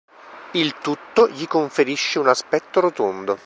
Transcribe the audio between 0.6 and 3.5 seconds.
tutto gli conferisce un aspetto rotondo.